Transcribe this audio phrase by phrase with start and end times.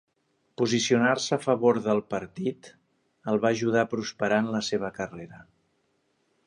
[0.61, 2.71] "Posicionar-se a favor del partit"
[3.35, 5.45] el va ajudar a prosperar en la seva carrera.